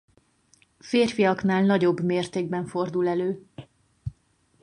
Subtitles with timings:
[0.79, 3.45] Férfiaknál nagyobb mértékben fordul elő.